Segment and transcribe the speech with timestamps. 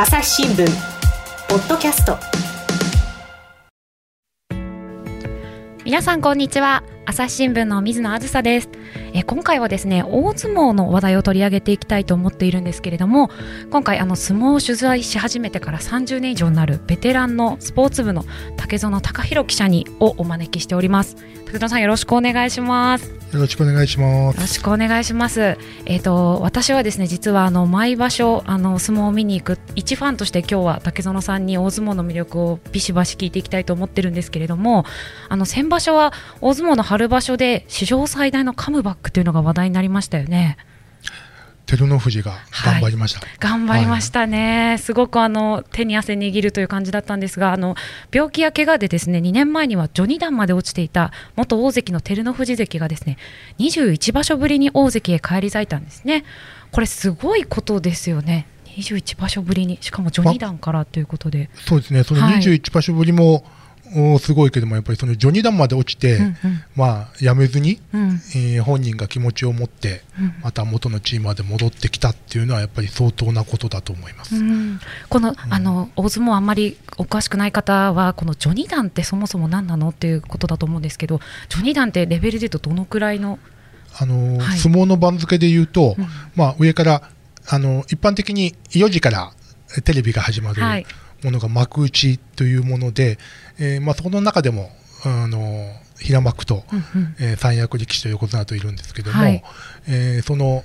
[0.00, 0.64] 朝日新聞
[1.48, 2.16] ポッドキャスト。
[5.84, 6.84] 皆さんこんにちは。
[7.08, 8.68] 朝日新聞の水野あずさです
[9.14, 13.30] え今回はですね大相撲の話題を取り上げていきたいと思っているんですけれども
[13.70, 18.26] 今回あの相撲を取材し始めてから30年以上になるベテランのスポーツ部の
[18.58, 21.16] 竹園隆弘記者にをお招きしております
[21.46, 24.36] 竹園さんよろしくお願いしますよろしくお願いします。
[24.36, 25.58] よろしくお願いします。
[25.84, 34.86] えっ、と私はですね実はあの毎場所あの相撲を見に行く一ファンとして今日は竹園さんに大相撲の魅力をビシバシ聞いていきたいと思ってるんですけれども、
[35.28, 40.56] あの先場所は大相撲の春場所で史上最大のカムバックというのが話題になりましたよね。
[41.66, 42.32] 照ノ富士が
[42.64, 43.20] 頑張りました。
[43.40, 47.76] 頑張りましたね、すごくあの手に汗握るという感じだったんですがあの
[48.10, 53.18] 病気や怪我でですね2年前には序二段まで落ちていた元大関の照ノ富士関がですね
[53.58, 56.24] 21場所ぶりに大関へ返り咲いたんですね。
[56.72, 58.46] これすごいことですよね。
[58.78, 62.04] 21場所ぶりにしかも序二段からということで、そうですね。
[62.04, 62.38] そのはい。
[62.38, 63.44] 21場所ぶりも、お
[64.18, 66.34] すごいけどもやっぱりその序二段まで落ちて、うんうん。
[66.76, 68.20] まあやめずに、うん。
[68.34, 70.34] えー本人が気持ちを持ってうん。
[70.42, 74.36] また元のチームまで戻ってきたっていうのはやっぱり相当なことだと思います。
[74.36, 74.80] うん。
[75.08, 83.38] この,、あの大相撲あんまりお詳しくない方はこの序二段ってそもそも何なのっていうことだと思うんですけど序二段ってレベルでいうとどのくらいの？
[83.98, 84.58] あのーはい。
[84.58, 86.06] 相撲の番付で言うと、うん。
[86.36, 87.10] まあ上から
[87.46, 89.32] あの一般的に4時から
[89.84, 90.86] テレビが始まるはい
[91.22, 93.18] ものが幕内というもので、
[93.58, 94.70] えーまあその中でも
[95.04, 97.16] あのー平幕と、うんうん。
[97.18, 99.42] えー三役力士と横綱といるんですけども、はい。
[99.88, 100.62] えーその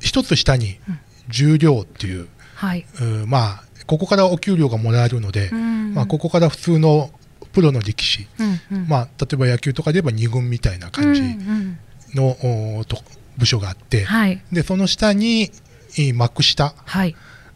[0.00, 0.98] 一つ下にうん。
[1.28, 5.94] 重量っていう、はい、うんまあここからお給料がもらえるので、うん。
[5.94, 7.10] まあここから普通の
[7.52, 8.88] プロの力士、うんうん。
[8.88, 11.78] まあ例えば野球とかで言えば二軍みたいな感じうん
[12.14, 12.84] うん。
[12.84, 12.98] と
[13.38, 14.42] 部署があって、はい。
[14.52, 15.50] でその下に
[15.98, 17.14] えー幕下はい。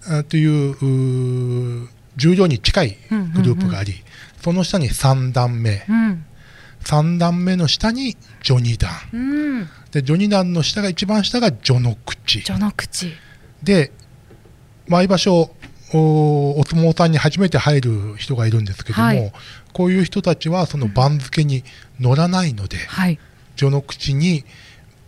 [0.09, 1.89] あという
[2.29, 2.97] うー重量に近い
[3.35, 3.95] グループがあり、
[4.43, 6.25] その下に3段目、うん。
[6.85, 9.69] 3段目の下に序二段うん。
[9.91, 12.43] で序二段の下が一番下が序の口。
[12.43, 13.13] 序の口。
[13.63, 13.93] で
[14.89, 15.51] 毎場所
[15.93, 19.33] おお相撲さんに初めて入る人がいるんですけども、はい。
[19.73, 21.65] こういう人たちはその番付に
[21.99, 23.19] 乗らないので、はい。
[23.57, 24.45] 序の口に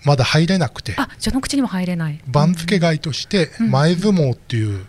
[0.04, 2.20] まだ入れなくてあ序の口にも入れない。
[2.26, 3.70] 番付外としてうん。
[3.70, 4.84] 前相撲っていう、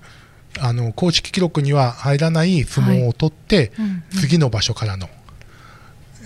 [0.60, 4.04] あの公式記録には入らない相撲を取って、うんうん。
[4.12, 5.10] 次の場所からの、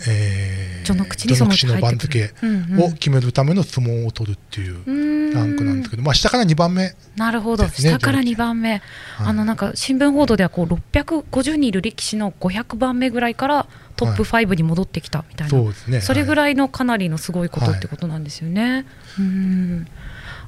[0.08, 1.06] えー序の
[1.50, 2.32] 口の番付。
[2.42, 2.84] うんうん。
[2.84, 8.82] を決めるための相撲を取るっていううランクなんですけど、まあ、下から2番目なるほど、下から2番目、
[9.18, 16.02] あのなんか新聞報道ではこう650人いる力士の500番目ぐらいからトップ5に戻ってきたみたいな、そうですね。
[16.02, 18.86] それぐい、らいのかなりのすごいことってことなんですよね。
[19.20, 19.88] うん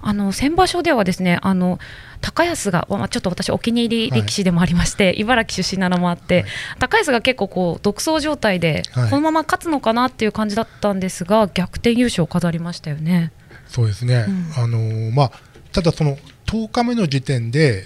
[0.02, 1.80] あの先場所ではですねあの
[2.22, 6.52] 高安が、まあ、ちょっと私お気に入り力士でもありまして、茨城出身なのもあって、はい。
[6.80, 9.10] 高安が結構こう独走状態で、はい。
[9.10, 13.32] このまま勝つのかなっていう感じだったんですが逆転優勝を飾りましたよね。
[13.68, 14.64] そうですね、うん。
[14.64, 15.32] あのーまあ、
[15.72, 16.18] ただその
[16.48, 17.86] 10日目の時点で、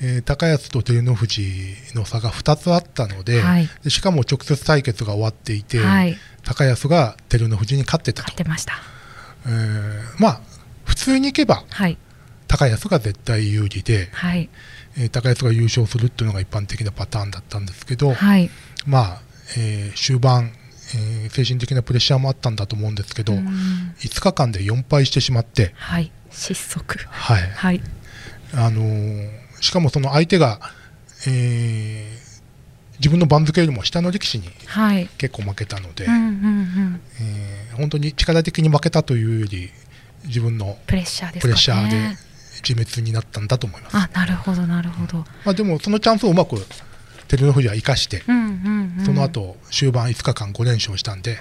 [0.00, 3.42] えー高安と照ノ富士の差が2つあったので,、
[3.88, 6.16] しかも直接対決が終わっていて、はい。
[6.44, 8.28] 高安が照ノ富士に勝ってたと。
[8.28, 8.74] 勝ってました。
[9.46, 10.55] えーまあ
[10.86, 11.98] 普通にいけばはい。
[12.48, 14.48] 高安が絶対有利で、はい。
[14.96, 18.48] えー高安が優勝するっていうのが一般的なパターンだったんですけど、はい。
[18.86, 19.20] まあ
[19.58, 20.52] えー終盤、
[20.94, 23.94] えー精神的なプレッシャーもあったんだと思うんですけど、うん。
[23.98, 26.10] 5日間で4敗してしまって、はい。
[26.30, 26.98] 失速。
[27.10, 27.50] はい。
[27.50, 27.80] はい。
[28.54, 30.60] あのーしかもその相手が、
[31.26, 32.26] えー
[32.98, 35.06] 自分の番付よりも下の力士にはい。
[35.18, 36.06] 結構負けたので、
[37.76, 39.70] 本当に力的に負けたというより
[40.26, 41.40] 自分のプレッシャーでね。
[41.40, 42.16] プレッシャーで
[42.66, 43.96] 自滅になったんだと思います。
[43.96, 45.18] あなるほどなるほど。
[45.44, 46.56] まあ、でもそのチャンスをうまく
[47.28, 49.04] 照ノ富士は生かして、うんうんうん。
[49.04, 51.38] その後終盤5日間5連勝したんで、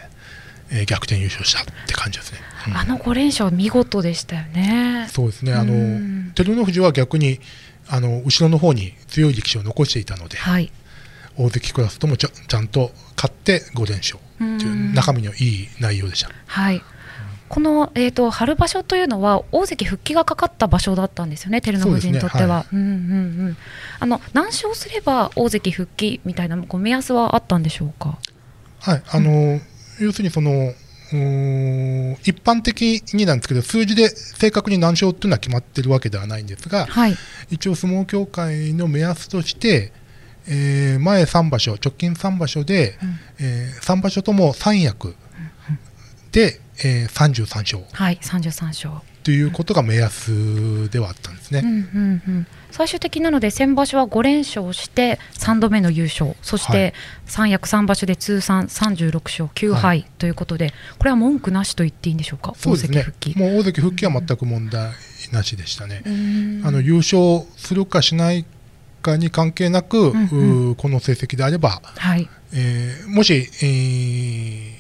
[0.72, 2.40] えー逆転優勝したって感じですね。
[2.68, 2.78] うん。
[2.78, 5.07] あの5連勝見事でしたよね。
[5.12, 5.53] そうですね。
[5.53, 6.31] あのうん。
[6.35, 7.40] 照ノ富士は逆に
[7.88, 10.72] あの後ろの方に強い力士を残していたので、はい。
[11.37, 16.29] 大関クラスともちゃちゃんと勝って5連勝という中身のいい内容でした。
[16.46, 16.82] はい
[17.47, 22.66] この、えー、と春場所というのは大関復帰がかかった場所だったんですよね、照ノ富士にとっては。
[22.72, 23.56] 何
[24.34, 28.18] 勝すれば大関復帰みたいなこう目安はあったんでしょうか？
[28.80, 29.59] はい、あの
[30.00, 37.16] 要するにそのうーん一般的になんですけど数字で正確に何勝っていうのは決まってるわけではないんですがはい、
[37.52, 39.92] 一応相撲協会の目安として、
[40.47, 45.16] えー前3場所直近3場所で、うんえ3場所とも三役
[46.32, 48.91] で、えー33勝はい、33勝。
[49.23, 51.61] ということが目安ではあったんですね。
[51.63, 56.35] うんうんうん、最終的なので先場所は5連勝して3度目の優勝。
[56.43, 56.93] そしはて
[57.25, 62.53] 三役3場所で通算36勝9敗ということで、これは文句なしと言っていいんでしょうか？
[62.55, 62.99] そうですね。
[62.99, 63.39] 大関復帰。
[63.39, 64.91] もう大関復帰は全く問題
[65.31, 66.03] なしでしたね。
[66.05, 66.61] うん。
[66.63, 68.45] あの優勝するかしない
[69.01, 70.69] かに関係なく、んうん。
[70.69, 74.74] うーこの成績であれば、はい、えーもし、えー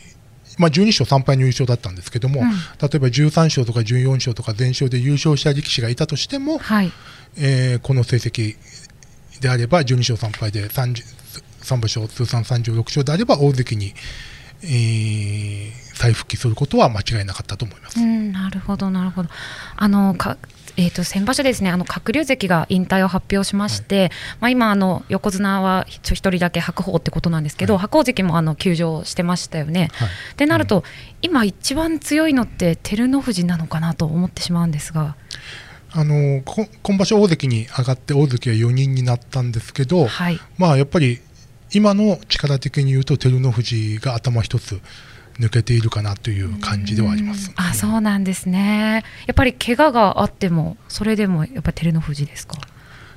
[0.57, 6.91] まあ、12勝3敗の優勝だったんですけども、うん例えば13勝とか14勝とか全勝で優勝した力士がいたとしても、はい、
[7.37, 8.55] えーこの成績
[9.41, 11.03] であれば12勝3敗で30
[11.61, 13.93] 3場所通算36勝であれば大関に、
[14.63, 17.99] えー再復帰することは間違いなかったと思います。
[17.99, 19.29] うん、なるほど、なるほど。
[19.77, 20.37] あのか
[20.77, 27.81] えー、と先場所ですね、あの鶴竜関が引退を発表しまして、まあ、今あの、横綱は一一人だけ白鵬ってことなんですけど、はい。
[27.81, 29.89] 白鵬関もあの休場してましたよね。
[29.93, 30.07] はい。
[30.07, 30.83] ってなると、
[31.21, 35.15] 今、一番強いのって照ノ富士なのかなと思ってしまうんですが、
[35.97, 41.21] あのこ今場所大関に上がって大関は4人になったんですけど、はい、まあやっぱり
[41.73, 44.81] 今の力的に言うと照ノ富士が頭一つ
[45.39, 47.51] 抜けているかなという感じではあります。
[47.55, 52.57] あそうなんですね、やっぱり怪我があっても、それでもやっぱり照ノ富士ですか？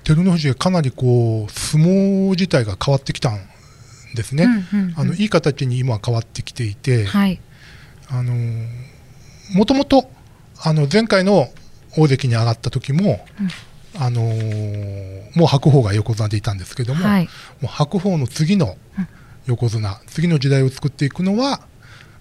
[0.05, 3.41] 照ノ富士がかなりこう相撲自体が変わってきたん
[4.15, 4.45] ですね。
[4.45, 4.95] うんうんうん。
[4.97, 7.41] あのいい形に今は変わってきていて、はい、
[8.09, 8.35] あの
[9.55, 10.11] もともと
[10.63, 11.49] あの前回の
[11.97, 13.25] 大関に上がった時も、
[13.97, 14.23] あの
[15.35, 17.31] もう白鵬が横綱でいたんですけども、はい、も
[17.65, 18.77] う白鵬の次の
[19.47, 21.61] 横綱、次の時代を作っていくのは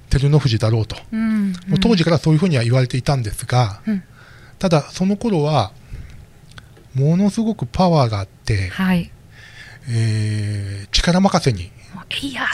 [0.09, 1.51] 照ノ富士だろうと、うん。
[1.67, 4.03] もう当時からそういうふうには言われていたんですが、うん。
[4.59, 5.71] ただその頃は
[6.95, 9.11] ものすごくパワーがあって、はい、
[9.89, 11.71] えー力任せに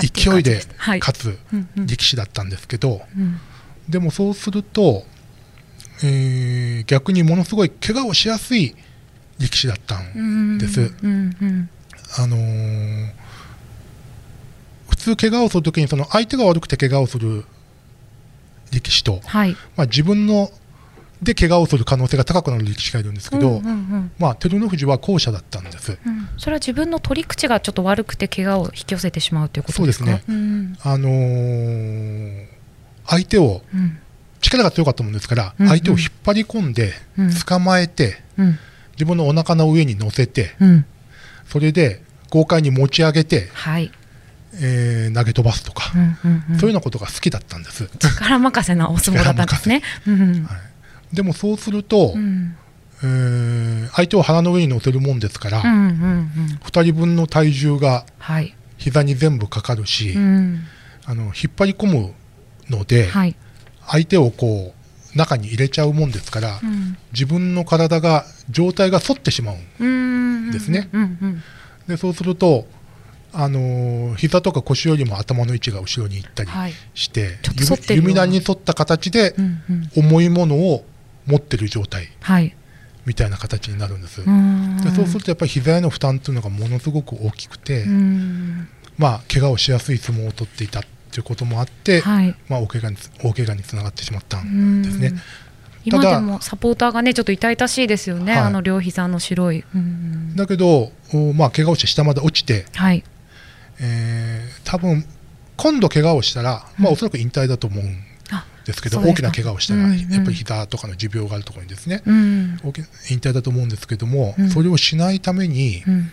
[0.01, 0.61] 勢いで
[0.99, 1.37] 勝つ
[1.75, 3.39] 力士だったんですけど、うん。
[3.87, 5.05] でもそうすると、
[6.03, 8.75] えー逆にものすごい怪我をしやすい
[9.39, 10.81] 力士だったんです。
[10.81, 11.69] うんうん。
[12.17, 13.22] あのー
[15.03, 17.43] 普通怪我をするときにその相手が悪くて怪我をする
[18.71, 19.55] 力士と、はい。
[19.75, 20.49] まあ、自分の
[21.21, 24.11] で怪我をする可能性が高くなる力士がいるんですけど、うんうんうん。
[24.17, 25.97] まあ、照ノ富士は後者だったんです。
[26.05, 26.27] うん。
[26.37, 30.05] それは自分の取り口がちょっと悪くて怪我を引き寄せてしまうということですか？
[30.05, 30.77] そうですうん。
[30.81, 32.45] あのー
[33.05, 33.99] 相手をうん。
[34.41, 35.69] 力が強かったもんですから、うんうん。
[35.69, 37.33] 相手を引っ張り込んでうん。
[37.33, 38.57] 捕まえて、うん。
[38.93, 40.85] 自分のお腹の上に乗せてうん。
[41.47, 43.91] それで豪快に持ち上げて、はい
[44.61, 47.89] えー投げ飛ばすとか、そういうようなことが好きだったんです。
[47.99, 49.81] 力任せなお相撲だったんですね。
[50.07, 50.47] うん
[51.13, 52.55] でもそうすると、うん。
[53.03, 56.59] えー相手を腹の上に乗せるもんですから、うんうんうん。
[56.63, 58.55] 2人分の体重がはい。
[58.77, 60.63] 膝に全部かかるし、うん。
[61.05, 62.13] あの引っ張り込む
[62.69, 63.35] ので、はい。
[63.85, 64.73] 相手をこ
[65.13, 66.97] う中に入れちゃうもんですから、うん。
[67.11, 70.89] 自分の体が状態が反ってしまううんですね。
[71.87, 72.67] でそうすると、
[73.33, 76.73] あのー膝とか腰よりも頭の位置が後ろに行ったりはい。
[76.93, 78.13] して、ちょっと反ってるような。
[78.13, 79.35] 弓弓弾に沿った形で
[79.97, 80.85] 重いものを
[81.25, 82.55] 持ってる状態はい。
[83.05, 84.77] みたいな形になるんです、うん。
[84.81, 88.67] でそうするとやっぱり膝への負担というのがものすごく大きくて、うん。
[88.97, 92.35] まあ怪我をしやすい相撲を取っていたということもあって、はい。
[92.47, 95.13] まあ、大怪我に大怪我につながってしまったうんんですね。
[95.85, 98.41] 今でもサポーターがねちょっと痛々しいですよね、はい。
[98.43, 100.35] あの両膝の白い、うん。
[100.35, 103.03] だけど、おまあ、怪我をして下まで落ちて、はい
[103.79, 105.05] えー多分
[105.55, 109.27] 今度怪我をしたら、まあ、おそらく引退だと思うんあですけど、そうですか。
[109.29, 110.09] 大きな怪我をしたら、うんうん。
[110.09, 112.59] やっぱり膝とかの持病があるところにですね、うん。
[112.63, 114.49] 大きな引退だと思うんですけども、うん。
[114.49, 116.11] それをしないために、うん。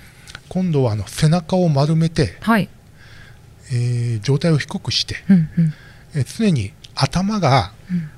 [0.50, 2.69] 今度はあの背中を丸めて、はい。
[3.73, 5.75] えー状態を低くして、うんうん。
[6.14, 8.11] えー常に頭がうん。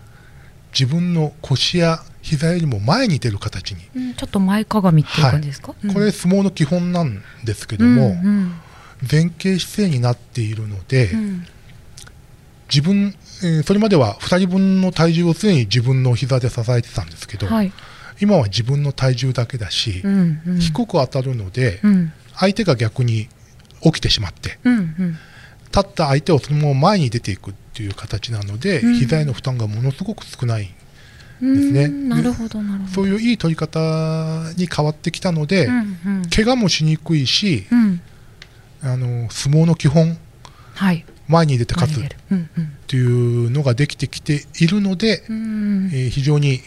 [0.73, 4.15] 自分の腰や膝よりも前に出る形に、うん。
[4.15, 8.55] ちょっと前かがみっていう感じですか、これ相撲の基本なんですけども、うんうん
[9.11, 11.47] 前傾姿勢になっているので、うん。
[12.69, 17.73] 自分、えーそれまでは2人分の体重を常に自分の膝で支えてたんですけど、はい。
[18.21, 20.59] 今は自分の体重だけだし、うんうん。
[20.61, 22.13] 低く当たるので、うん。
[22.35, 23.29] 相手が逆に
[23.83, 25.19] 起きてしまってうんうん。
[25.75, 28.95] 立った相手をそのまま前に出ていくっていう形なので、うん。
[28.95, 30.73] 膝への負担がものすごく少ない、
[31.43, 32.93] うんねなるほどなるほど。
[32.95, 33.79] そういういい取り方
[34.57, 36.23] に変わってきたので、うんうん。
[36.31, 38.01] 怪我もしにくいし、うん
[38.83, 40.17] あの相撲の基本。
[40.75, 41.05] はい。
[41.29, 41.97] 前に出て勝つ。
[41.97, 42.21] っ前に出る。
[42.31, 42.73] うんうん。
[42.87, 45.91] ていうのができてきているので、うん。
[45.93, 46.61] えー非常に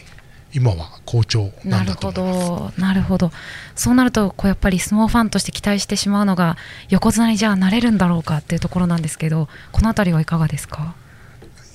[0.54, 2.76] 今は好調なるほだと思います。
[2.78, 3.30] ど、なるほど、
[3.74, 6.56] そうなると、こうやっぱり相撲ファンとして期待してしまうのが、
[6.88, 10.94] 横綱にじゃあなれるんだろうかっていうところなんですけど、このあたりはいかがですか？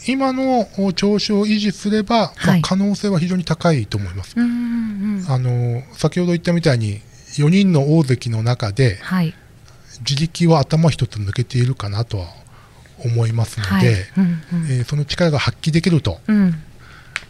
[0.07, 4.33] 今の調子を維持すれば、まあはい可能性は非常に高いと思います。
[4.35, 4.47] うんう
[5.21, 7.01] んあの先ほど言ったみたいに
[7.37, 9.35] 4人の大関の中ではい
[10.01, 12.27] 自力は頭一つ抜けているかなとは
[13.05, 13.87] 思いますので、はい。
[14.17, 14.71] うんうん。
[14.71, 16.55] えーその力が発揮できると、うん。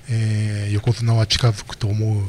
[0.10, 2.22] えー横綱は近づくと思う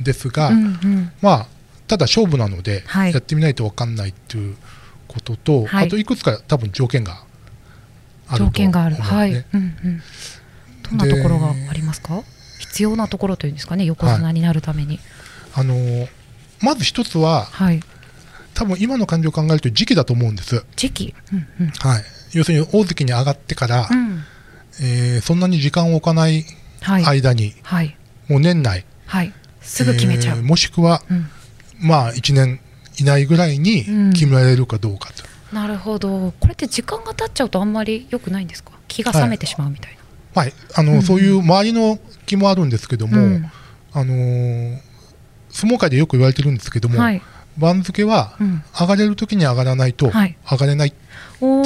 [0.00, 1.12] んですが、うんうん。
[1.20, 1.46] まあ、
[1.88, 3.12] ただ勝負なので、はい。
[3.12, 4.56] やってみないと分かんないという
[5.08, 5.86] ことと、はい。
[5.86, 7.24] あといくつか多分条件が
[8.28, 9.10] あると条件がある、思うんで。
[9.10, 10.02] すねはい、うんうん、
[10.98, 12.22] どんなところがありますか？
[12.58, 13.84] 必要なところというんですかね？
[13.86, 15.00] 横綱になるために。
[15.54, 16.08] あのー
[16.62, 17.80] まず一つは、はい、
[18.54, 20.64] 多分今の感じを考えると時期だと思うんです。
[20.76, 21.14] 時期？
[21.32, 21.70] うんうん。
[21.70, 22.02] はい、
[22.32, 24.22] 要するに大関に上がってから、うん。
[24.82, 26.44] えーそんなに時間を置かない
[26.80, 27.04] はい。
[27.04, 27.96] 間に、はい。
[28.28, 29.32] もう年内、はい。
[29.60, 31.28] すぐ決めちゃう、えーもしくは、うん。
[31.80, 32.60] まあ、1年
[32.98, 34.12] 以内ぐらいにうん。
[34.12, 36.32] 決められるかどうかと、なるほど。
[36.40, 38.72] これって時間が経っちゃうとあんまり良くないんですか？
[38.88, 39.96] 気が冷めてしまうみたい
[40.34, 41.02] まああのうん。
[41.02, 43.50] そういう周りの気もあるんですけどな、も、うん。
[43.92, 44.78] あのー
[45.52, 47.20] 相撲界でよく言われてるんですけども、はい
[47.60, 48.62] 番付はうん。
[48.78, 50.36] 上がれるときに上がらないとはい。
[50.50, 50.96] 上がれない、って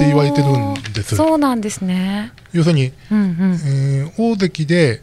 [0.06, 1.16] 言われてるんです。
[1.16, 2.32] そうなんですね。
[2.52, 3.52] 要するに、うんうん。
[3.64, 5.02] えー大関で、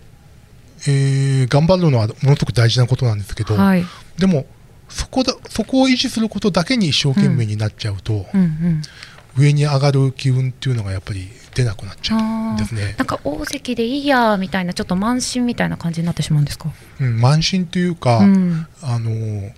[0.87, 3.83] えー頑張るのはものすごく大事なことなんですけど、はい。
[4.17, 4.45] でも
[4.89, 8.81] そこだそこを維持することだけに一生懸命になっちゃうと、うんうん。
[9.37, 12.95] 上に上がる機運っていうのがやっぱり出なくなっちゃうんですね。
[12.97, 16.69] なんか大関でいいやみたいなちょっと慢心みたいな感じになってしまうんですか？
[16.99, 18.67] うん、慢心というか、うん。
[18.81, 19.51] あのー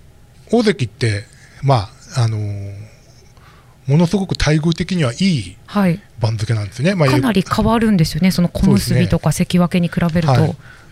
[0.53, 1.25] 大関って、
[1.63, 2.93] まああのー
[3.86, 6.00] ものすごく待遇的にはいいはい。
[6.19, 6.95] 番付なんですね。
[6.95, 8.31] まあかなり変わるんですよね。
[8.31, 10.41] その小結びとか関脇に比べると、はい。
[10.41, 10.43] う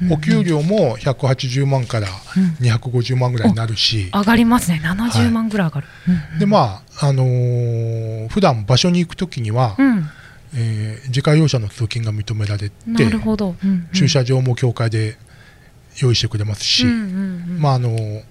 [0.04, 0.14] んうん。
[0.14, 2.68] お給料も180万からうん。
[2.68, 4.82] 250万ぐらいになるし、上がりますね。
[4.84, 10.10] 70万ぐらい上がる、うんうんでまああのー普段場所に行くときには、うん。
[10.56, 13.88] えー自家用車の通勤が認められて、なるほど、うんうん。
[13.94, 15.16] 駐車場も協会で
[16.02, 17.00] 用意してくれますし、うんうんう
[17.54, 17.62] ん。
[17.62, 18.24] まああのー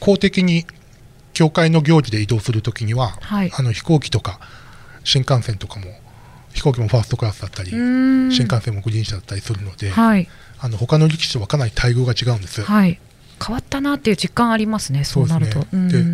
[0.00, 0.66] 公的に
[1.32, 3.52] 協会の行事で移動するときには、はい。
[3.54, 4.40] あの飛行機とか
[5.04, 5.86] 新幹線とかも
[6.52, 10.28] 飛行機もファーストクラスだったり、新幹線もグリーン車だったりするので、はい。
[10.58, 12.62] あの他の力士とはかなり待遇が違うんです。
[12.62, 12.98] はい。
[13.44, 15.60] 変わったなっていう実感ありますねそうなると。
[15.60, 16.04] そうで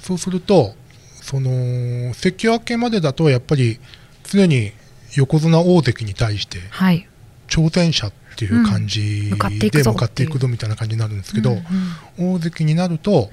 [0.00, 0.74] そうすると、
[1.20, 3.78] その関脇までだとやっぱり
[4.24, 4.72] 常に
[5.14, 7.08] 横綱大関に対してはい。
[7.48, 9.30] 挑戦者っていう感じうん。
[9.30, 11.62] 向かっていくでぞ向かっていくぞみたいな感じになるんですけど、うん
[12.18, 13.30] 大関になると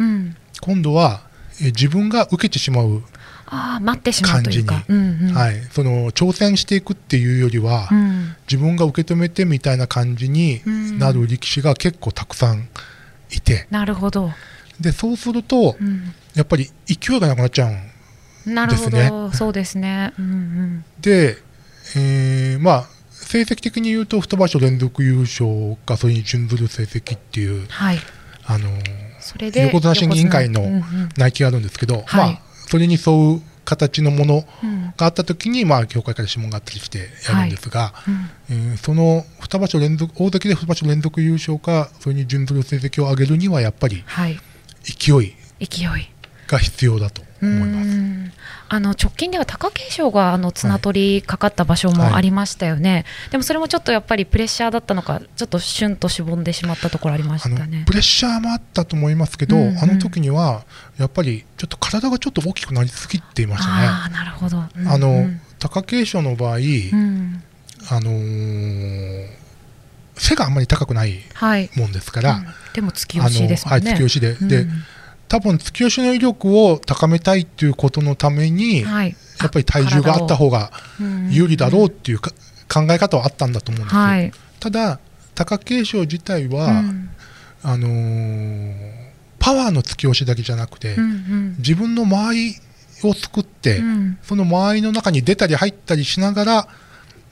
[0.62, 1.22] 今度は
[1.62, 3.04] え自分が受けてしまう、
[3.46, 4.76] ああ待ってしまうというか。
[4.76, 5.34] 感、うんうん。
[5.34, 8.36] はい、その挑戦していくっていうよりは、うん。
[8.50, 10.62] 自分が受け止めてみたいな感じに
[10.98, 12.70] なる力士が結構たくさん
[13.32, 13.68] いて。
[13.70, 14.32] なるほど、
[14.80, 16.14] でそうするとうん。
[16.36, 21.38] やっぱり勢いがなくなっちゃうんなるほど、ですそうですね、うんうん、で、
[21.96, 22.88] えーまあ、
[23.30, 28.00] 成績的に言うと2場所連続優勝かそれに準ずる成績っていう、はい。
[28.44, 28.68] あの
[29.20, 30.62] それで横綱審議委員会の
[31.16, 32.06] 内規があるんですけど、はい。
[32.06, 34.94] まあ、それに沿う形のものうん。
[34.98, 38.30] があった時に、まあ、協会から諮問があったりしてやるんですが、うん。
[38.50, 44.04] えーその2場所連続大関で2場所連続優勝かそれに準ずる成績を上げるにはやっぱり
[44.84, 45.36] 勢い。
[46.48, 47.90] が必要だと思います。
[47.90, 48.32] うん
[48.72, 57.94] あの直近では貴景勝があの綱取りかかった場所もありましたよね、でもそれもちょっとやっぱりプレッシャーだったのか、ちょっとシュンとしぼんでしまったところありましあのたねプ。
[57.94, 60.66] レッシャーもあったと思いますけど、うんうんあの時には
[61.00, 63.88] やっぱりちょっと体がちょっと大きくなりすぎていましたね。
[63.88, 64.58] ああ、なるほど。
[64.58, 67.44] うんあのうん貴景勝の場合、うん
[67.90, 69.26] あのー
[70.16, 71.72] 背があんまり高くないはい。
[71.76, 73.72] もんですから、うんでも突き押しですね。
[73.74, 74.70] あのはい、突き押しで、ん
[75.30, 79.16] 多分突き押しの威力を高めたいっていうことのために、はい。
[79.40, 80.72] やっぱり体重があった方が
[81.30, 82.32] 有利だろうっていうか、
[82.68, 84.32] 考え方はあったんだと思うんですよ、はい。
[84.60, 85.00] ただ
[85.36, 87.10] 貴景勝自体は、うん
[87.64, 89.10] あのー
[89.42, 92.56] パワーの突き押しだけじゃなくて、うんうん自分の間合い
[93.04, 96.68] を作って、うんその間合いの中に出たり入ったりしながら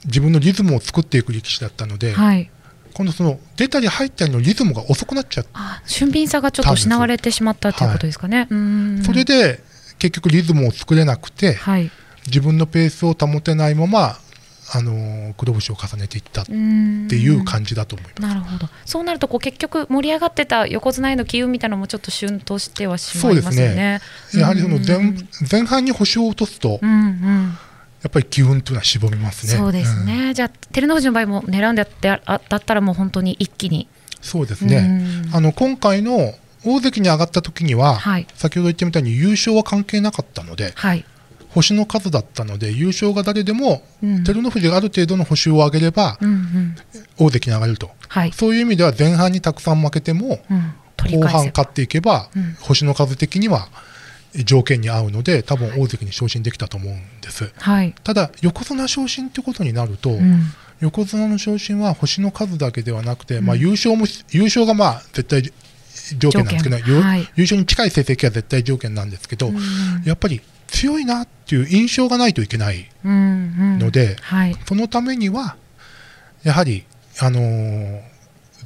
[0.06, 2.50] 自分のリズムを作っていく力士だったので、はい。
[2.94, 8.46] 今度その出たり入ったりのリズムが遅くなっちゃって、あ、俊敏さがちょっと失われてしまったということですかね。
[8.50, 9.60] うんそれで
[9.98, 11.90] 結局リズムを作れなくて、はい。
[12.26, 14.16] 自分のペースを保てないまま、
[14.70, 18.22] あのー黒星を重ねていったっっていいう感じだと思います。
[18.22, 18.68] なるほど。
[18.84, 24.00] そうなるとこう結局盛り上がってた横綱への機運みたいなのもちょっと旬としてはしまいますよね。
[24.34, 27.58] やはりその前,、うん前半に星を落とすと、うんうん。
[28.02, 29.54] やっぱり機運というのは絞りますね。
[29.54, 30.34] そうですうんね。
[30.34, 33.88] じゃあ照ノ富士の場合も狙うんだってあだったらもう本当に一気に。
[34.20, 34.76] そうですね。
[35.26, 41.04] うんあの今回の大関に上がった時には、はい先ほど言ったみたいに優勝は関係なかったので、はい。
[41.50, 46.76] 星の数だったので優勝が誰でも、うん照ノ富士がある程度の星を上げればうんうん
[47.16, 53.68] 大関に上がると、はい、そういう意味では前半にたくさん負けてもうん、後半勝っていけば、うん星の数的には
[54.44, 57.52] 条件に合うので多分大関に昇進できたと思うんです。
[57.58, 60.40] はい、ただ横綱昇進ってことになると、うん。
[60.80, 63.46] 横綱の昇進は星の数だけではなくて、うん。
[63.46, 65.42] まあ、優勝も優勝がまあ絶対
[66.18, 67.28] 条件なんですけど、はい。
[67.34, 69.56] 優勝に近い成績は絶対条件なんですけど、うん。
[70.04, 75.56] やっぱり強いなっていう印象がないといけないうんうんのではい、そのためには
[76.44, 76.84] やはり、
[77.20, 78.00] あのー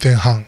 [0.02, 0.45] 前半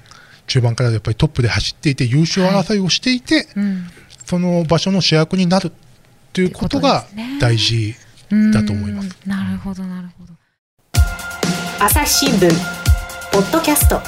[0.49, 3.87] 中盤からやっぱりトップで走っていて優勝争いをしていて、うん
[4.35, 5.73] その場所の主役になるっ
[6.33, 7.05] ていうことが
[7.41, 7.95] 大事
[8.53, 9.17] だと思います。
[9.25, 9.31] うん。
[9.31, 10.33] なるほどなるほど。
[11.79, 12.51] 朝日新聞
[13.31, 14.03] ポッドキャスト。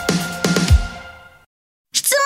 [1.92, 2.18] 質問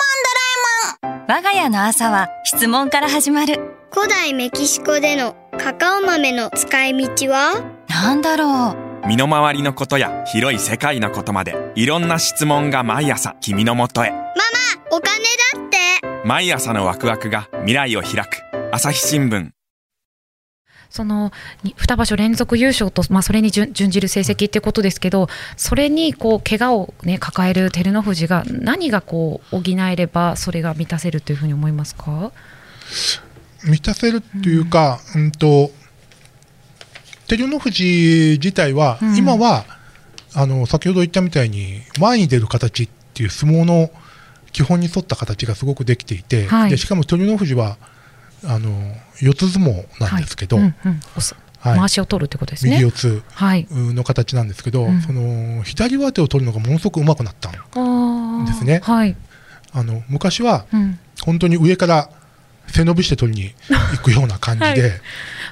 [1.03, 1.21] ドラえもん。
[1.27, 3.59] 我が家の朝は質問から始まる。
[3.93, 7.61] 古代メキシコでのカカオ豆の使い道は？
[7.87, 9.07] なんだろう。
[9.07, 14.11] 身の回りのことや広い世界のことまでいろんな質問が毎朝君のもとへ
[14.93, 15.30] お金だって
[16.23, 18.43] 毎朝のワクワクが未来を開く。
[18.71, 19.49] 朝日新聞。
[20.91, 21.31] その
[21.63, 32.31] に2場所連続優勝と、まあ、それに準準じる成績ってことですけど、それにこう怪我を、ね、抱える照ノ富士が何がこう補えればそれが満たせるというふうに思いますか？
[33.63, 35.71] 満たせるっていうか、うん、と
[37.27, 39.15] 照ノ富士自体は、うん。
[39.17, 39.65] 今は
[40.35, 43.89] あの先ほど言ったみたいに前に出る形っていう相撲の
[44.51, 46.69] 基本に沿った形がすごくできていて、はい。
[46.69, 47.77] でしかも照ノ富士は
[48.43, 48.71] あの
[49.19, 50.99] 四つ相撲なんですけど、はいうんうん
[51.59, 51.79] はい。
[51.79, 52.71] 回しを取るってことですね。
[52.71, 55.01] 右四つはい、の形なんですけど、うん。
[55.01, 58.47] その左上手を取るのがものすごく上手くなったのあー。
[58.47, 59.15] ですねはい。
[59.73, 60.99] あの昔はうん。
[61.23, 62.09] 本当に上から
[62.67, 63.53] 背伸びして取りに
[63.95, 65.01] 行くような感じで、 はい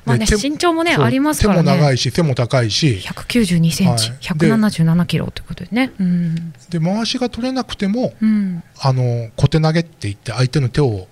[0.09, 1.63] まあね、身長もねありますからね。
[1.63, 5.91] 手も長いし背も高いし192センチ、はい177キロということでね。
[5.99, 6.53] うん。
[6.69, 8.63] で回しが取れなくてもうん。
[8.79, 11.07] あの小手投げって言って相手の手を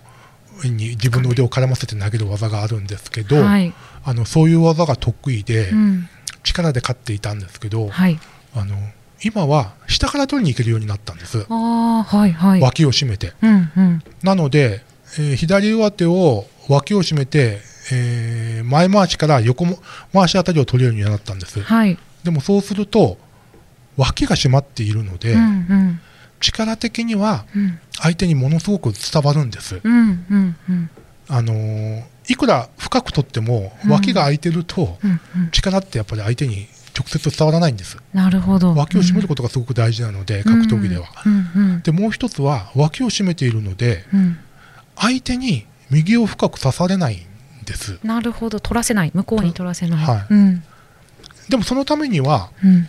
[0.63, 3.73] に自分の腕を絡ませて投げる技があるんですけど、はい。
[4.03, 6.09] あのそういう技が得意で、うん。
[6.43, 8.19] 力で勝っていたんですけど、はい。
[8.55, 8.75] あの
[9.23, 12.61] 今は下から取りに行けるようになったんです、はいはい。
[12.61, 13.33] 脇を締めて。
[13.41, 14.03] うんうん。
[14.23, 14.83] なので、
[15.19, 17.59] えー左上手を脇を締めて、
[17.91, 19.79] えー前回しから横も
[20.13, 21.61] 回しあたりを取れるようになったんです。
[21.61, 21.97] はい。
[22.23, 23.17] でもそうすると
[23.95, 25.99] 脇が締まっているので、うんうん。
[26.39, 29.79] 力的にはうん相手にものすごく伝わるんです。
[29.83, 30.89] うんうんうん。
[31.29, 35.51] あのーいくら深く取ってもうん脇が空いてるとうんうん。
[35.51, 37.97] 力ってやっぱり相手に直接伝わらないんです。
[38.13, 38.73] なるほど。
[38.75, 41.05] 脇を締めることがすごく大事なので、格闘技では。
[41.25, 41.81] うんうん。
[41.81, 44.37] でもう一つは脇を締めているのでうん。
[44.97, 47.19] 相手に右を深く刺されないん
[47.67, 47.99] です。
[48.03, 48.59] なるほど。
[48.59, 49.11] 取らせない。
[49.13, 50.05] 向こうに取らせない。
[50.05, 50.63] はいうん。
[51.49, 52.87] でもそのためにはうん。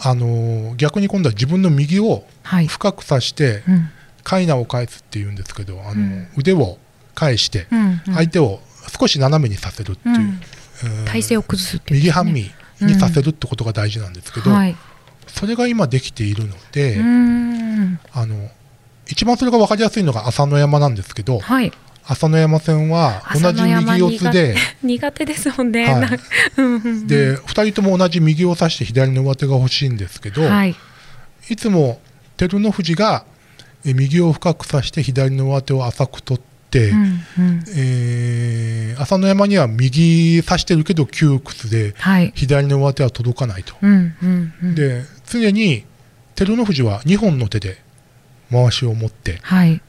[0.00, 2.66] あのー逆に今度は自分の右をはい。
[2.66, 3.88] 深く刺してうん。
[4.24, 6.78] カイナを返すっていうんですけど、あのうん腕を
[7.14, 8.00] 返してうん。
[8.14, 8.60] 相手を
[8.98, 14.76] 少し斜めにさせるっていう、体勢を崩すっていう、右半身にさせるってことが大事なんですけど、はい。
[15.26, 16.98] それが今できているので。
[18.12, 18.50] あの
[19.10, 21.72] 一番それが分かりやすいのが朝乃山なんですけどはい。
[22.10, 25.84] 朝乃山戦は同じ右四つで 苦手ですもんね。
[25.92, 26.08] はい
[27.06, 30.74] で2人とも同じ右を指して左の上手が欲しいんですけど、はい。
[31.50, 32.00] いつも
[32.38, 33.24] 照ノ富士が
[33.84, 37.64] え右を深く指して左の上手を浅く取って、うんうん。
[37.76, 42.32] えー朝乃山には右指してるけど窮屈ではい。
[42.34, 43.74] 左の上手は届かないと。
[43.82, 44.74] うんうんうん。
[44.74, 45.84] で常に
[46.34, 47.82] 照ノ富士は2本の手で
[48.50, 49.82] 回しを持ってはい。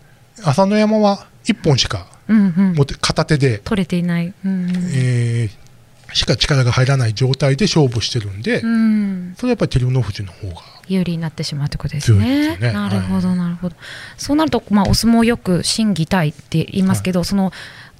[0.43, 2.83] 朝乃山は1本しか持。
[2.83, 4.33] って片手で、取れていない。
[4.43, 5.69] えー
[6.13, 9.35] しか力が入らない状態で勝負してるんで、うん。
[9.37, 10.55] それはやっぱり照ノ富士の方が
[10.87, 12.57] 有利になってしまうってことですね。
[12.57, 13.75] ねなるほど、はなるほど。
[14.17, 17.51] そうなると、まあ、お相撲よく心技体って言いますけど、その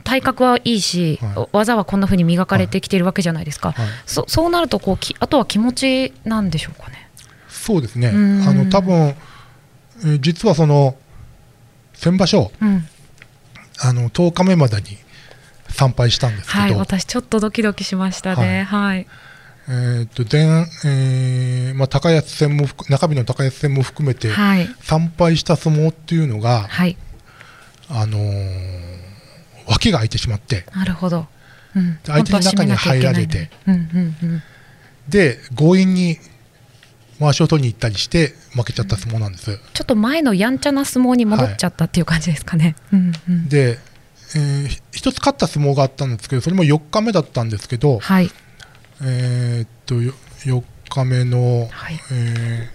[0.03, 3.73] 体格はいいし、はい技はこんな風に磨かれてきてるわけじゃないですか。
[3.73, 7.09] はいそそうなるとこうき、あとは気持ちなんでしょうかね？
[7.47, 10.95] そうですね、うんあの多分、えー実はその
[11.93, 12.88] 先場所、うん。
[13.82, 14.98] あの10日目までに
[15.70, 18.63] 参拝したんですけど、はい、私ちょっとドキドキしましたね。
[18.63, 19.08] はい。
[19.68, 24.68] えーと前えーまあ、高安戦も含中日の高安戦も含めて、はい。
[24.82, 26.98] 参拝した相撲っていうのが、はい。
[27.89, 29.00] あのー
[29.70, 31.28] 脇が空いてしまって、なるほど。
[31.76, 32.00] うん。
[32.04, 33.52] 相手の中に入られて。
[33.68, 34.44] うんうんうん。
[35.08, 36.18] で強引に
[37.19, 39.60] 回しを取りに行ったりして負けちゃった相撲なんです。
[39.73, 42.75] ちょっと前のやんちゃな相撲に戻っちゃったっていう感じですかね。
[42.93, 43.49] うんうん。
[43.49, 43.79] で、
[44.36, 48.29] えー一つ勝った相撲があったんですけど、それも4日目だったんですけど、はい。
[49.01, 52.69] えーっと、よ4日目の、はいえ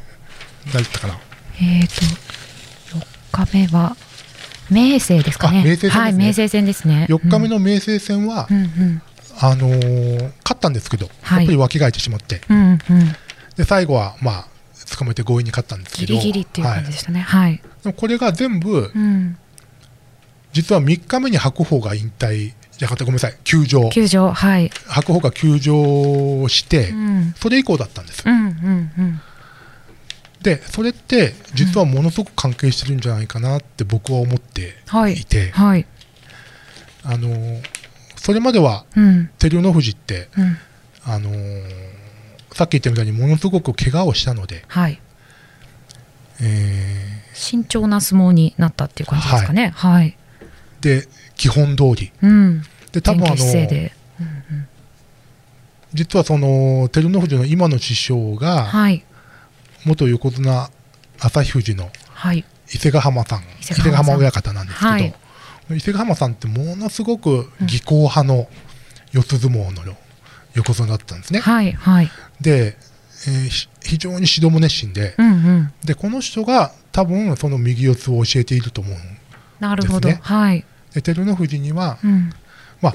[0.67, 1.19] ー、誰だったかな？
[1.61, 1.95] えっ、と、
[2.99, 3.97] 4日目は、
[4.71, 5.61] 明生ですかね。
[5.61, 7.07] あ明生戦ですねはい、明生戦ですね。
[7.11, 9.03] 4日目の明生戦は、うん、うん
[9.39, 13.17] あのー勝ったんですけど、はいやっぱり脇がえてしまって、うん、うん、うん。
[13.57, 14.47] で最後は、まあ、
[14.97, 17.21] 捕まえて強引に勝ったんですけど、ギリギリっていう感じはでしたね。
[17.21, 17.57] はい。
[17.83, 19.37] でもこれが全部、うん。
[20.53, 24.71] 実は3日目に白鵬が引退じゃごめんなさい、休場、球場、はい。
[24.87, 27.35] 白鵬が休場して、うん。
[27.37, 28.23] それ以降だったんです。
[28.27, 29.21] うん、うん、うん。
[30.43, 35.25] で、それって、実はものすごく関係してるんじゃないかなって僕は思ってはいい。
[35.25, 35.87] て、はい。
[37.05, 37.63] あのー
[38.17, 39.31] それまではうん。
[39.39, 40.57] 照ノ富士って、うん。
[41.05, 41.65] あのー
[42.55, 45.01] さっき言ったみたいにものすごく怪我をしたので、はい。
[46.41, 49.73] え慎重な相撲になったっていう感じですかね。
[49.75, 50.17] はい。
[50.81, 52.13] ーで、基本通り。
[52.23, 52.63] うん。
[52.93, 53.93] で、多分あ前傾姿勢の、で。
[55.95, 59.05] 実はその、照ノ富士の今の師匠が、はい。
[59.85, 60.71] 元横綱
[61.19, 62.45] 旭富士のはい。
[62.73, 65.15] 伊勢ヶ浜さん、伊勢伊勢ヶ浜さんヶ浜親方なんですけど、はい
[65.71, 68.49] 伊勢ヶ浜さんってものすごく技巧派の
[69.13, 69.97] 四つ相撲の
[70.55, 71.41] 横綱だったんですね。
[71.41, 71.73] はい。
[71.73, 72.11] はい。
[72.41, 72.77] で、
[73.27, 75.73] えーし非常に指導も熱心で、うんうん。
[75.85, 78.97] で、この人が多分その右四つを教えていると思う。
[79.61, 80.09] なるほど。
[80.09, 80.65] ですねはい。
[80.95, 82.31] で、照ノ富士には、うん。
[82.81, 82.95] まあ、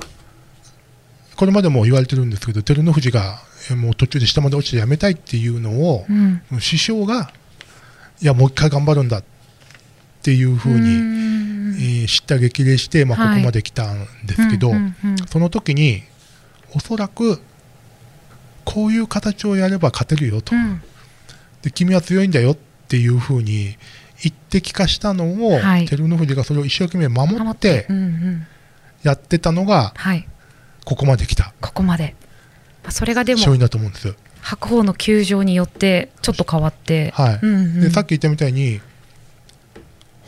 [1.35, 6.41] これまでも言われてるんですけど、照ノ富士がえーもう途中で下まで落ちてやめたいっていうのをう、ん。
[6.59, 7.31] 師匠が、
[8.21, 9.23] いや、もう一回頑張るんだっ
[10.23, 14.73] ていうふうに、にえー知った激励して、まあ、はいここまで来たんですけど、
[15.29, 16.03] その時に、
[16.73, 17.41] おそらく、
[18.69, 20.81] こういう形をやれば勝てるよと、うん
[21.61, 23.75] で君は強いんだよっていうふうに
[24.23, 28.47] 言って聞かしたのを、はい照ノ富士がそれを一生懸命守ってうんうん。
[29.03, 30.25] やってたのが、はい。
[30.85, 32.15] ここまで来たここまで。
[32.83, 34.15] まあそれがでも勝因だと思うんです。
[34.41, 37.11] 白鵬の球場によってちょっと変わって。
[37.11, 38.79] はいうんうんでさっき言ったみたいに、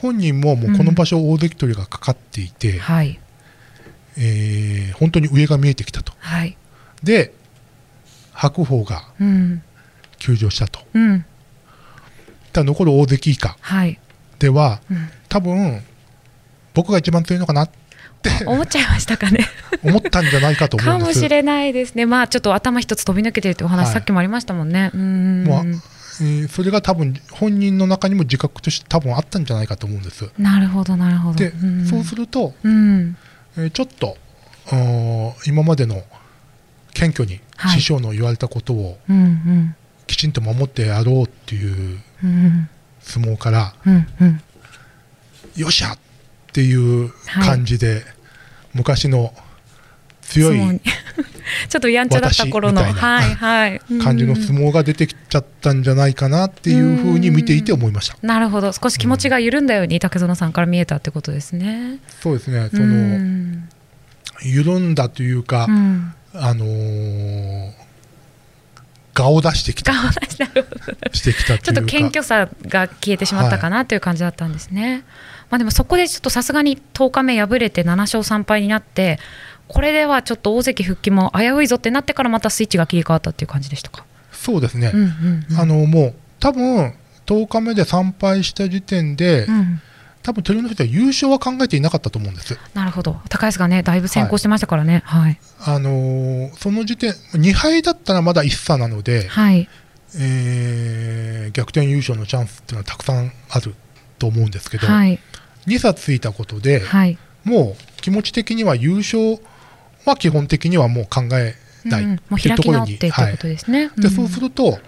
[0.01, 3.19] 本人ももうこの場所、大関取りがかかっていて、はい。
[4.17, 6.11] えー本当に上が見えてきたと。
[6.19, 6.57] はい。
[7.03, 7.33] で、
[8.41, 9.61] 白鵬がうん。
[10.17, 10.79] 休場したと。
[10.93, 11.25] うん。
[12.53, 13.99] ただ残る大関以下はい。
[14.39, 15.81] では、うん多分
[16.73, 17.69] 僕が一番強いのかなっ
[18.21, 19.47] て思っちゃいましたかね。
[19.83, 21.19] 思ったんじゃないかと思かうんです。
[21.19, 22.05] もしれないですね。
[22.05, 24.91] まあちょっと頭一つ飛び抜けてるってお話、はいさっきもありましたもんね。
[24.93, 25.45] うん。
[25.47, 30.29] まあえーそれが多分本人の中にも自覚として多分あったんじゃないかと思うんです。
[30.37, 31.35] なるほど、なるほど。
[31.37, 33.15] で、んそうすると、うん。
[33.57, 34.17] えーちょっと
[35.45, 36.01] 今までの
[36.93, 39.75] 謙虚にはい師匠の言われたことをうんうん。
[40.07, 42.69] きちんと守ってやろうっていううん。
[42.99, 44.41] 相撲から、うんうん。
[45.55, 45.97] よっしゃっ
[46.53, 47.11] ていう
[47.43, 48.03] 感じで、
[48.73, 49.33] 昔の
[50.21, 50.59] 強い
[51.69, 52.89] ちょっとやんちゃだった頃の、は
[53.25, 53.81] いはい。
[54.01, 58.17] 感じのうん相撲が出てきちゃったんじゃないかなっていうふうに見ていて思いました。
[58.21, 58.71] なるほど。
[58.71, 61.97] 少し気持ちが緩んだように竹園さんから見えたってことですね。
[62.21, 63.69] そうですね、そうのん
[64.43, 66.13] 緩んだというか、うん。
[66.33, 67.71] あのー、
[69.13, 70.13] 顔を出してきた、顔出
[71.13, 75.03] してきたちょっと謙虚さが消えてしまったかなという感じだったんですね。
[75.49, 79.19] まあでもそこでちょっとさすがに10日目敗れて7勝3敗になって、
[79.67, 84.05] これではちょっと大関復帰も危ういぞってなってからまたスイッチが切り替わったっていう感じでしたか？
[84.31, 85.57] そうですね、うんうんうん。
[85.59, 86.93] あのもう多分
[87.25, 89.81] 10日目で参拝した時点で、うん
[90.23, 92.57] 多分照ノ富士は優勝は考えていなかったと思うんです。
[92.73, 93.19] なるほど。
[93.29, 95.01] 高安がね、だいぶ先行してましたからね。
[95.05, 95.39] はい。
[95.59, 99.67] あのーその時点、2敗だったらまだ1差なので、はい。
[100.19, 103.75] えー逆転優勝のチャンスっていうのはたくさんある
[104.19, 105.19] と思うんですけど、はい。
[105.67, 107.17] 2差ついたことで、はい。
[107.43, 109.39] もう気持ち的には優勝
[110.05, 111.55] は基本的にはもう考え
[111.85, 113.89] ないっていう開きところに、直ってってことですね。
[113.97, 114.79] でそうすると、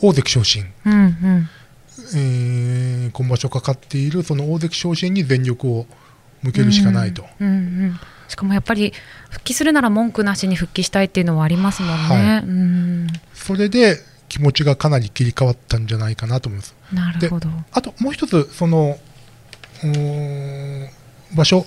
[0.00, 1.48] 大関昇進、うんうん。
[2.14, 5.86] えー今場所かかっているその大関昇進に全力を
[6.42, 7.24] 向けるしかないと。
[7.40, 8.92] うんうんうんしかもやっぱり
[9.30, 12.02] 復帰するなら文句なしに復帰したいっていうのはありますもんね。
[12.08, 16.74] はいうんそれで気持ちがかなり切り替わったんじゃないかなと思います。
[16.92, 17.48] なるほど。
[17.70, 18.98] あともう一つ、その
[21.34, 21.64] 場所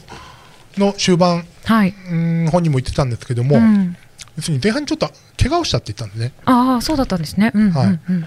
[0.78, 1.90] の終盤、はい。
[1.90, 3.96] うーん本人も言ってたんですけども、うん
[4.36, 5.10] 要するに前半ちょっと
[5.42, 6.34] 怪我をしたって言ったんですね。
[6.46, 7.52] ああ、そうだったんですね。
[7.54, 8.26] うんうんはいうん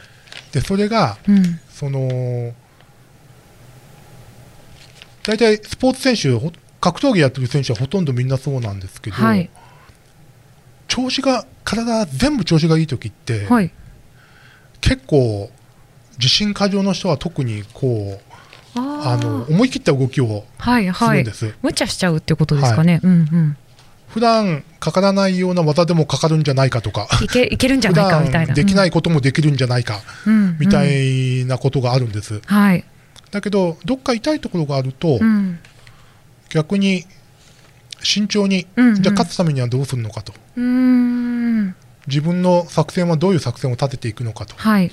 [0.53, 2.55] でそれがうんその
[5.25, 9.51] 大体スポーツ選手、ほ格闘技やってる選手はほとんどみんなそうなんですけど、はい。
[10.87, 13.73] 調子が、体全部調子がいい時って、はい。
[14.81, 15.51] 結構、
[16.19, 18.21] 自信過剰の人は特にこ
[18.77, 21.33] うああの思い切った動きをはいはいするんで。
[21.35, 23.01] す、無茶しちゃうってことですかね。
[23.03, 23.57] うんうん。
[24.13, 28.47] 普段かからないような技でもかかるんじゃないかとかいけいけるんじゃ普ないか みたいな。
[28.49, 32.85] 段できないこともできるんじゃないかうんみたうんいなことがあるんです、はい。
[33.31, 35.59] だけどどっか痛いところがあると、うん。
[36.51, 37.07] 逆に
[38.03, 41.75] 慎重に、うんうんじゃあ勝つためにはどうするのかとうーん。
[42.07, 44.91] 自分の作戦はどういう作戦を立てていくのかとはい。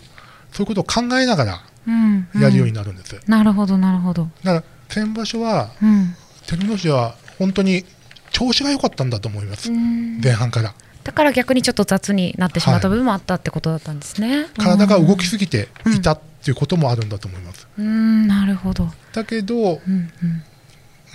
[0.53, 2.27] そういうことを考えながらうん。
[2.39, 4.25] やるようにななるんです、だなるほどなるほど。
[4.43, 6.15] から先場所はうん。
[6.45, 7.83] 照ノ富士は本当に
[8.31, 14.47] 調子が良かったんだと思います、うん前半からだから逆にちょっと雑になってしまったはい部分もあったってことだったんですね。
[14.57, 17.85] 体が動きすぎていたっていうこともあるんだと思います、うん。
[17.85, 18.89] うん、なるほど。
[19.13, 20.11] だけどうんうん。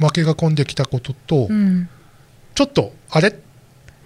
[0.05, 1.89] 負けが込んできたことと、うん。
[2.55, 3.35] ちょっとあれっ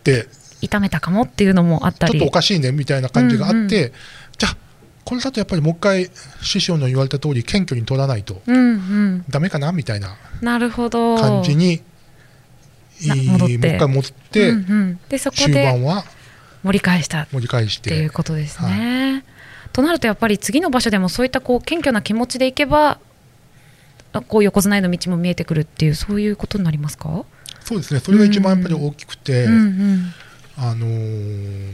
[0.03, 0.29] て
[0.61, 2.13] 痛めたかもっていうのもあったり。
[2.13, 3.93] ちょっとおかしいねみたいな感じがあって、うんうん
[4.37, 4.57] じゃあ
[5.05, 6.11] これだとやっぱりもう一回
[6.43, 9.25] 師匠の言われた通り謙虚に取らないとうんうん。
[9.31, 11.17] ダメかなみたいななるほど。
[11.17, 11.81] 感じに、
[13.07, 13.59] 戻って。
[13.59, 16.05] もう一回戻って、うんうん、でそこ終で盤は
[16.63, 17.23] 盛り返した。
[17.23, 17.95] っ盛り返して。
[17.95, 19.25] いうことですね。
[19.73, 22.99] となるとやっぱり次の場所でもそういったこう謙虚な気持ちでいけば
[24.13, 27.25] あこう横綱への道も見えてくるっていうそういうことになりますか、
[27.65, 28.01] そうですね。
[28.01, 30.15] それが一番やっぱり大きくて、うんうん。
[30.57, 31.73] あのー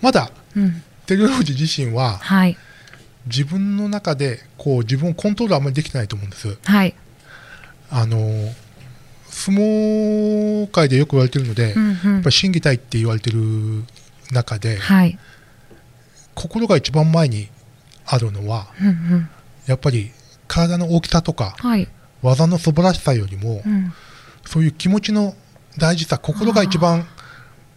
[0.00, 2.56] まだうん、照ノ富士自身ははい。
[3.26, 6.58] 自分の中でこう自分をコントロールあんまりできてないと思うんです。
[6.64, 6.94] はい、
[7.90, 8.52] あのー
[9.30, 12.18] 相撲界でよく言われてるので、うんやうん。
[12.20, 13.84] っぱり心技体って言われてる
[14.32, 15.18] 中で、はい。
[16.34, 17.48] 心が一番前に
[18.06, 19.28] あるのはうんうん。
[19.66, 20.10] やっぱり
[20.48, 21.88] 体の大きさとかはい。
[22.22, 23.92] 技の素晴らしさよりも、うん。
[24.44, 25.34] そういう気持ちの
[25.78, 27.06] 大事さ心が一番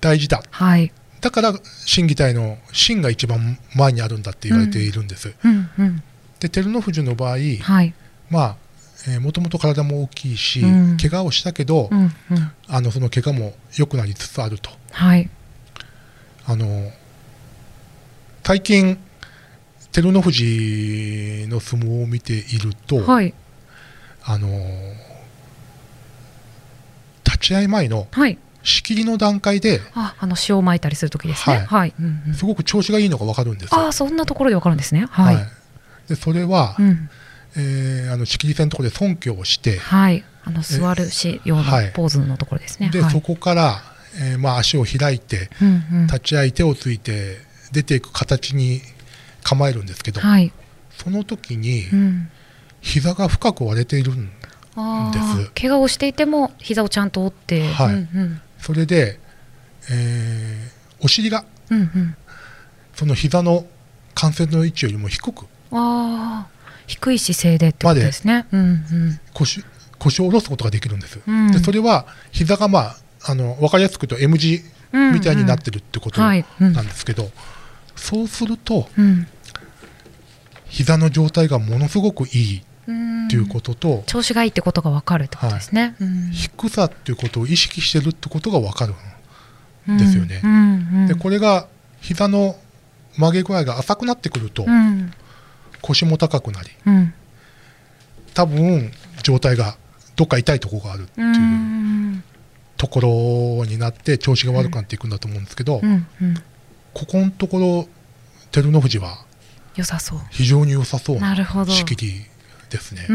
[0.01, 0.41] 大事だ。
[0.49, 0.91] はい。
[1.21, 1.53] だから
[1.85, 6.03] 心技体の心が一番前にあるんだって言われているんです、うんうん。
[6.41, 7.93] で照ノ富士の場合はい。
[8.29, 8.57] まあ
[9.19, 10.97] もともと体も大きいし、うん。
[10.97, 12.11] 怪我をしたけど、うんうん。
[12.67, 14.69] あのその怪我も良くなりつつあると。
[14.91, 15.29] はい。
[16.45, 16.91] あの
[18.43, 18.97] 最近
[19.91, 23.33] 照ノ富士の相撲を見ていると、はい。
[24.23, 24.47] あの
[27.25, 28.37] 立ち合い前のはい。
[28.65, 31.57] 仕切りの段階でああの塩をまいたりする時ですね。
[31.57, 31.65] はい。
[31.65, 32.33] はい、うんうん。
[32.33, 33.81] すごく調子がいいのが分かるんですよ。
[33.81, 35.07] ああそんなところでわかるんですね。
[35.11, 35.37] はい、
[36.07, 37.09] でそれは、うん
[37.55, 42.89] えーあの仕切り線のところで尊敬をして、はい、あの座るしようなはいポーズのところですね。
[42.89, 43.11] ではい。
[43.11, 43.81] そこから、
[44.19, 46.07] えーまあ、足を開いてうんうん。
[46.07, 47.37] 立ち合い手をついて
[47.71, 48.81] 出ていく形に
[49.43, 50.51] 構えるんですけど、はい、
[50.97, 52.29] その時にうん、
[52.81, 54.31] 膝が深く割れているん
[54.75, 55.25] あです。
[55.51, 57.87] ー怪我をしていても膝をちゃんと折って、はい。
[57.87, 58.41] うんうん。
[58.59, 59.19] それで、
[59.91, 62.15] えーお尻がうんうん、
[62.95, 63.65] その膝の
[64.15, 66.47] 関節の位置よりも低くああ
[66.87, 68.47] 低い姿勢でってことですね。
[68.51, 69.19] うんうん。
[69.33, 69.63] 腰
[69.99, 71.51] 腰を下ろすことができるんです、うん。
[71.51, 76.31] でそれは膝がまああの分かりやすく言うと M 字みたいになってるってことなんん。
[76.31, 77.31] はいですけど、
[77.95, 79.27] そうするとうん。
[80.65, 85.95] 膝の状態がものすごくいいうんっていうことと、調子がいいってことがわかるってことですね。
[85.99, 86.31] うん。
[86.31, 88.93] 低さっていうことを意識してるってことが分かる
[89.87, 90.41] ですよね。
[91.07, 91.67] でこれが
[92.01, 92.57] 膝の
[93.17, 95.13] 曲げ具合が浅くなってくると、うん
[95.83, 97.13] 腰も高くなりうん。
[98.33, 98.91] 多分
[99.21, 99.77] 状態が
[100.15, 102.23] どっか痛いところがあるってういうん
[102.77, 105.81] ところになって調子が悪くなっていくんだと思うんですけど、
[106.93, 107.87] ここのところ
[108.51, 109.25] 照ノ富士は
[109.75, 110.19] 良さそう。
[110.31, 111.35] 非常に良さそうな。
[111.67, 112.13] 仕切り
[112.69, 113.07] ですね。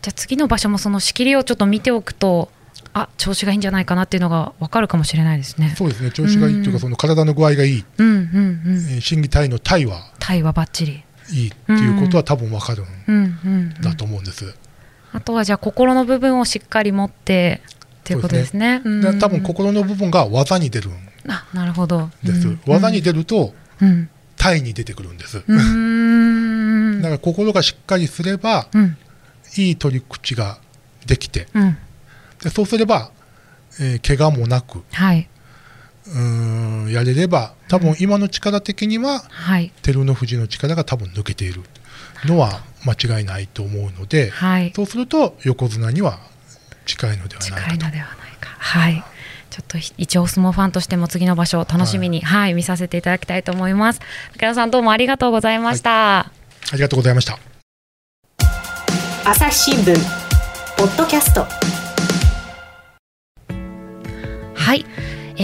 [0.00, 2.50] じゃあ次の場所もその仕切りをちょっと見ておくと
[2.94, 5.74] あ調子がいいんじゃないかなっていうのが分かるかもしれないですね。
[5.76, 6.10] そうですね。
[6.10, 6.72] 調子がいいっていううん。
[6.74, 8.86] かその体の具合がいい、うんうんうん。
[8.92, 10.12] えー心技体の体は？
[10.18, 11.04] 体はバッチリ。
[11.32, 13.74] いいっていうことは多分分かるん。
[13.80, 14.54] だと思うんです。
[15.12, 17.60] あとはじゃあ心の部分をしっかり持って
[18.00, 18.82] っていうことですね。
[18.84, 20.92] うんで多分心の部分が技に出るん
[21.28, 22.10] あなるほど。
[22.22, 22.48] です。
[22.48, 25.42] うん技に出るとうん体に出てくるんです。
[27.02, 28.96] だから心がしっかりすればうん
[29.56, 30.58] いい取り口が
[31.06, 31.76] できてうん
[32.42, 33.10] でそうすれば、
[33.80, 35.28] えー怪我もなくはい。
[36.06, 39.72] うーんやれれば多分今の力的にははい。
[39.82, 41.62] 照ノ富士の力が多分抜けている
[42.24, 44.72] のは間違いないと思うので、はい。
[44.74, 46.18] そうすると横綱には
[46.86, 48.00] 近いのではないかと近いのではない
[48.40, 48.48] か。
[48.58, 49.04] はい。
[49.50, 54.00] ちょっと一応相撲ファンとしても次の場所を楽しみに、はい、見させていただきたいと思います。
[54.32, 56.20] 武田さんどうもありがとうございました。
[56.20, 56.32] あ
[56.72, 57.38] りがとうございました。
[59.24, 59.94] 朝日新聞
[60.76, 61.46] ポッドキャスト
[64.54, 64.84] はい、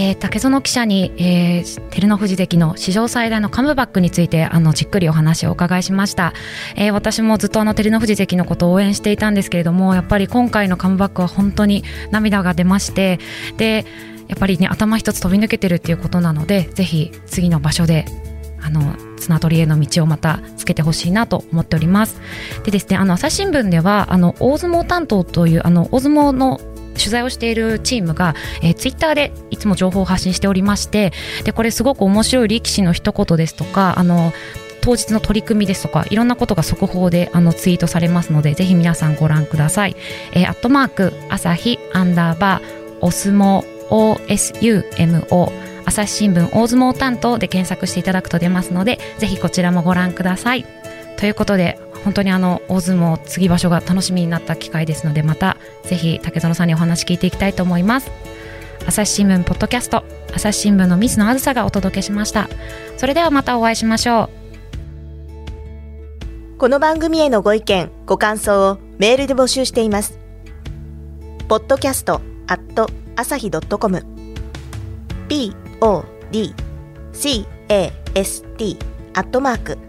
[0.01, 6.33] えー、竹園記者に、えー、照ノ富士関の史上最大のカムバックについてあのじっくりお話をお伺いしました、
[6.77, 13.19] えー、私もずっとあの照ノ富士関のことを応援していたんですけれどもやっぱり今回のカムバックは本当に涙が出まして
[13.57, 13.83] で
[14.29, 18.05] やっぱりね頭一つ飛び抜けてるっていうことなのでぜひ次の場所で
[18.61, 22.21] あの綱取りへの道をまたつけてほしいなと思っております。
[22.63, 26.61] でですねあの朝日新聞ではあの大相撲担当というあの大相撲の
[26.99, 31.11] 取材をしているチームが、えー、ツイッターでいつも情報を発信しておりまして
[31.43, 34.33] でこれすごく面白い力士の一言ですとかあの
[34.81, 39.95] 当日の取り組みですとかいろんなことが速報であのツイートされますのでぜひ皆さんご覧ください。
[40.33, 45.51] えー、アットマーク朝日アンダーバーお相撲 OSUMO
[45.85, 50.65] 朝日新聞大相撲担当で検索していただくと出ますのでぜひこちらもご覧ください。
[51.17, 58.11] ということで本当にあの大相撲次場所が楽しみになった機会ですのでまたぜひ竹園さんにお話聞いていきたいと思います。
[58.87, 62.49] 朝日新聞ポッドキャスト朝日新聞の水野あずさがお届けしました。
[62.97, 64.39] それではまたお会いしましょう。
[66.57, 70.19] この番組へのご意見ご感想をメールで募集しています。
[71.47, 74.05] ポッドキャストアット朝日ドットコム。
[75.29, 76.05] Podcast
[79.13, 79.88] アットマーク